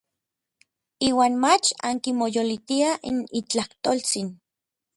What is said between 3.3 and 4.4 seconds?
itlajtoltsin.